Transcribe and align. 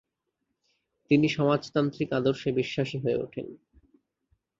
তিনি 1.11 1.27
সমাজতান্ত্রিক 1.29 2.09
আদর্শে 2.13 2.49
বিশ্বাসী 2.51 2.97
হয়ে 2.99 3.21
উঠেন। 3.23 3.47